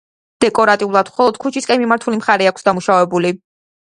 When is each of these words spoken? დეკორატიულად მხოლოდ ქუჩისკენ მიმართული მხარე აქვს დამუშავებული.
დეკორატიულად 0.43 1.11
მხოლოდ 1.11 1.37
ქუჩისკენ 1.43 1.83
მიმართული 1.83 2.21
მხარე 2.21 2.47
აქვს 2.53 2.65
დამუშავებული. 2.69 3.35